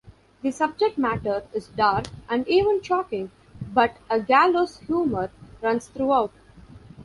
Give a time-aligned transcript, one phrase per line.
[0.41, 3.29] The subject matter is dark, and even shocking,
[3.71, 5.29] but a gallows humor
[5.61, 6.31] runs throughout.